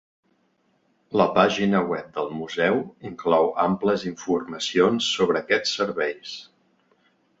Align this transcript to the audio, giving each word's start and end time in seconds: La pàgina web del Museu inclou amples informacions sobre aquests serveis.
La 1.21 1.25
pàgina 1.35 1.81
web 1.91 2.07
del 2.15 2.31
Museu 2.39 2.81
inclou 3.09 3.51
amples 3.67 4.07
informacions 4.13 5.11
sobre 5.19 5.43
aquests 5.45 5.77
serveis. 5.83 6.33